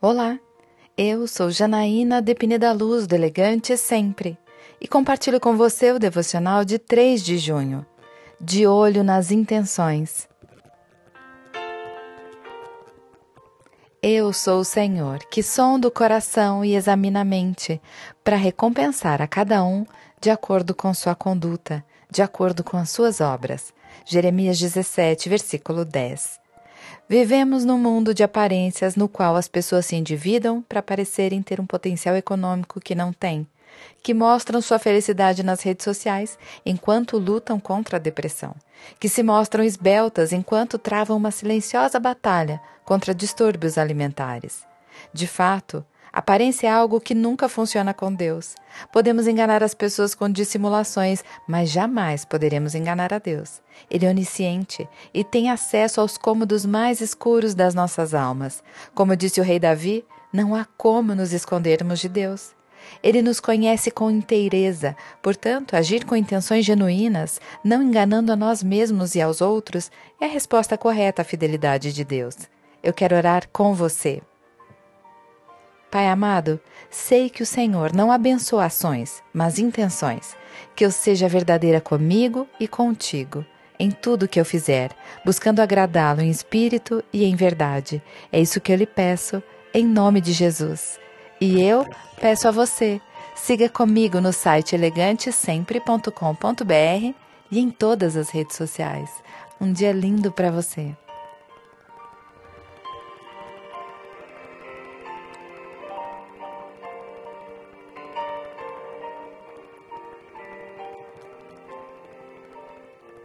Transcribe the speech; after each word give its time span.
Olá, 0.00 0.38
eu 0.96 1.26
sou 1.26 1.50
Janaína 1.50 2.22
Depine 2.22 2.56
da 2.56 2.70
Luz 2.70 3.04
do 3.08 3.16
Elegante 3.16 3.76
Sempre 3.76 4.38
e 4.80 4.86
compartilho 4.86 5.40
com 5.40 5.56
você 5.56 5.90
o 5.90 5.98
devocional 5.98 6.64
de 6.64 6.78
3 6.78 7.20
de 7.20 7.36
junho, 7.36 7.84
de 8.40 8.64
olho 8.64 9.02
nas 9.02 9.32
intenções. 9.32 10.28
Eu 14.00 14.32
sou 14.32 14.60
o 14.60 14.64
Senhor, 14.64 15.18
que 15.28 15.42
sonda 15.42 15.88
o 15.88 15.90
coração 15.90 16.64
e 16.64 16.76
examina 16.76 17.22
a 17.22 17.24
mente, 17.24 17.82
para 18.22 18.36
recompensar 18.36 19.20
a 19.20 19.26
cada 19.26 19.64
um 19.64 19.84
de 20.20 20.30
acordo 20.30 20.76
com 20.76 20.94
sua 20.94 21.16
conduta, 21.16 21.84
de 22.08 22.22
acordo 22.22 22.62
com 22.62 22.76
as 22.76 22.90
suas 22.90 23.20
obras. 23.20 23.74
Jeremias 24.04 24.60
17, 24.60 25.28
versículo 25.28 25.84
10. 25.84 26.38
Vivemos 27.08 27.64
num 27.64 27.78
mundo 27.78 28.12
de 28.12 28.22
aparências 28.22 28.96
no 28.96 29.08
qual 29.08 29.36
as 29.36 29.48
pessoas 29.48 29.86
se 29.86 29.96
endividam 29.96 30.62
para 30.62 30.82
parecerem 30.82 31.42
ter 31.42 31.60
um 31.60 31.66
potencial 31.66 32.16
econômico 32.16 32.80
que 32.80 32.94
não 32.94 33.12
têm, 33.12 33.46
que 34.02 34.14
mostram 34.14 34.60
sua 34.60 34.78
felicidade 34.78 35.42
nas 35.42 35.62
redes 35.62 35.84
sociais 35.84 36.38
enquanto 36.64 37.18
lutam 37.18 37.58
contra 37.58 37.96
a 37.96 38.00
depressão, 38.00 38.54
que 38.98 39.08
se 39.08 39.22
mostram 39.22 39.64
esbeltas 39.64 40.32
enquanto 40.32 40.78
travam 40.78 41.16
uma 41.16 41.30
silenciosa 41.30 41.98
batalha 41.98 42.60
contra 42.84 43.14
distúrbios 43.14 43.78
alimentares. 43.78 44.66
De 45.12 45.26
fato, 45.26 45.84
Aparência 46.18 46.66
é 46.66 46.70
algo 46.72 47.00
que 47.00 47.14
nunca 47.14 47.48
funciona 47.48 47.94
com 47.94 48.12
Deus. 48.12 48.56
Podemos 48.92 49.28
enganar 49.28 49.62
as 49.62 49.72
pessoas 49.72 50.16
com 50.16 50.28
dissimulações, 50.28 51.22
mas 51.46 51.70
jamais 51.70 52.24
poderemos 52.24 52.74
enganar 52.74 53.14
a 53.14 53.20
Deus. 53.20 53.62
Ele 53.88 54.04
é 54.04 54.10
onisciente 54.10 54.88
e 55.14 55.22
tem 55.22 55.48
acesso 55.48 56.00
aos 56.00 56.18
cômodos 56.18 56.66
mais 56.66 57.00
escuros 57.00 57.54
das 57.54 57.72
nossas 57.72 58.14
almas. 58.14 58.64
Como 58.96 59.14
disse 59.14 59.40
o 59.40 59.44
rei 59.44 59.60
Davi, 59.60 60.04
não 60.32 60.56
há 60.56 60.66
como 60.76 61.14
nos 61.14 61.32
escondermos 61.32 62.00
de 62.00 62.08
Deus. 62.08 62.52
Ele 63.00 63.22
nos 63.22 63.38
conhece 63.38 63.88
com 63.88 64.10
inteireza, 64.10 64.96
portanto, 65.22 65.76
agir 65.76 66.04
com 66.04 66.16
intenções 66.16 66.64
genuínas, 66.64 67.40
não 67.62 67.80
enganando 67.80 68.32
a 68.32 68.36
nós 68.36 68.60
mesmos 68.60 69.14
e 69.14 69.20
aos 69.20 69.40
outros, 69.40 69.88
é 70.20 70.24
a 70.24 70.28
resposta 70.28 70.76
correta 70.76 71.22
à 71.22 71.24
fidelidade 71.24 71.92
de 71.92 72.02
Deus. 72.02 72.34
Eu 72.82 72.92
quero 72.92 73.14
orar 73.14 73.48
com 73.52 73.72
você. 73.72 74.20
Pai 75.90 76.06
amado, 76.06 76.60
sei 76.90 77.30
que 77.30 77.42
o 77.42 77.46
Senhor 77.46 77.94
não 77.94 78.12
abençoa 78.12 78.66
ações, 78.66 79.22
mas 79.32 79.58
intenções. 79.58 80.36
Que 80.76 80.84
eu 80.84 80.90
seja 80.90 81.28
verdadeira 81.28 81.80
comigo 81.80 82.46
e 82.60 82.68
contigo, 82.68 83.44
em 83.78 83.90
tudo 83.90 84.28
que 84.28 84.38
eu 84.38 84.44
fizer, 84.44 84.90
buscando 85.24 85.60
agradá-lo 85.60 86.20
em 86.20 86.28
espírito 86.28 87.02
e 87.10 87.24
em 87.24 87.34
verdade. 87.34 88.02
É 88.30 88.38
isso 88.38 88.60
que 88.60 88.70
eu 88.70 88.76
lhe 88.76 88.86
peço, 88.86 89.42
em 89.72 89.86
nome 89.86 90.20
de 90.20 90.32
Jesus. 90.32 91.00
E 91.40 91.62
eu 91.62 91.86
peço 92.20 92.48
a 92.48 92.50
você, 92.50 93.00
siga 93.34 93.68
comigo 93.68 94.20
no 94.20 94.32
site 94.32 94.74
elegantesempre.com.br 94.74 97.14
e 97.50 97.58
em 97.58 97.70
todas 97.70 98.14
as 98.14 98.28
redes 98.28 98.56
sociais. 98.56 99.10
Um 99.58 99.72
dia 99.72 99.92
lindo 99.92 100.30
para 100.30 100.50
você. 100.50 100.94